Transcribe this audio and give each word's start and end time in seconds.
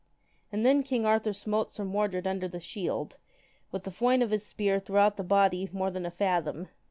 And 0.51 0.65
then 0.65 0.81
king 0.81 1.05
Arthur 1.05 1.31
smote 1.31 1.69
Sir 1.71 1.85
Mordred 1.85 2.25
under 2.25 2.47
the 2.47 2.59
shield, 2.59 3.17
with 3.71 3.85
a 3.85 3.91
foin 3.91 4.23
of 4.23 4.31
his 4.31 4.43
spear 4.43 4.79
throughout 4.79 5.15
the 5.15 5.23
body 5.23 5.69
more 5.71 5.91
than 5.91 6.07
a 6.07 6.09
fathom. 6.09 6.69